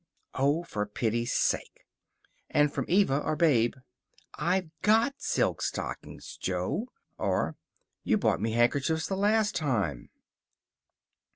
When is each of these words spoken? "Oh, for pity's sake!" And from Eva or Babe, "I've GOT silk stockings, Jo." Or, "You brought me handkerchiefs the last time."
"Oh, 0.33 0.63
for 0.63 0.87
pity's 0.87 1.31
sake!" 1.31 1.85
And 2.49 2.73
from 2.73 2.85
Eva 2.87 3.19
or 3.21 3.35
Babe, 3.35 3.75
"I've 4.33 4.71
GOT 4.81 5.13
silk 5.21 5.61
stockings, 5.61 6.37
Jo." 6.37 6.87
Or, 7.19 7.55
"You 8.03 8.17
brought 8.17 8.41
me 8.41 8.53
handkerchiefs 8.53 9.05
the 9.05 9.15
last 9.15 9.53
time." 9.55 10.09